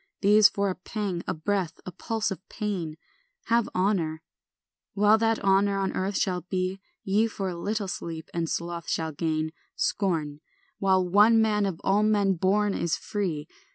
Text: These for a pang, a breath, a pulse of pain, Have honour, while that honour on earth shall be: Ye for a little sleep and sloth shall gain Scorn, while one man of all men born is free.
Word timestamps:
These 0.21 0.49
for 0.49 0.71
a 0.71 0.75
pang, 0.75 1.21
a 1.27 1.33
breath, 1.35 1.79
a 1.85 1.91
pulse 1.91 2.31
of 2.31 2.41
pain, 2.49 2.97
Have 3.49 3.69
honour, 3.75 4.23
while 4.95 5.19
that 5.19 5.37
honour 5.43 5.77
on 5.77 5.93
earth 5.93 6.17
shall 6.17 6.41
be: 6.41 6.81
Ye 7.03 7.27
for 7.27 7.49
a 7.49 7.55
little 7.55 7.87
sleep 7.87 8.27
and 8.33 8.49
sloth 8.49 8.89
shall 8.89 9.11
gain 9.11 9.51
Scorn, 9.75 10.41
while 10.79 11.07
one 11.07 11.39
man 11.39 11.67
of 11.67 11.79
all 11.83 12.01
men 12.01 12.33
born 12.33 12.73
is 12.73 12.95
free. 12.97 13.47